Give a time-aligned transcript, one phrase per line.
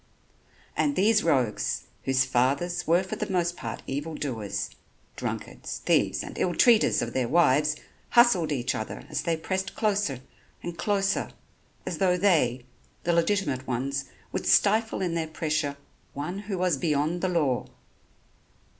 [0.75, 4.71] And these rogues, whose fathers were for the most part evil doers,
[5.15, 7.75] drunkards, thieves and ill treaters of their wives,
[8.09, 10.21] hustled each other as they pressed closer
[10.63, 11.29] and closer,
[11.85, 12.65] as though they,
[13.03, 15.77] the legitimate ones, would stifle in their pressure
[16.15, 17.67] one who was beyond the law.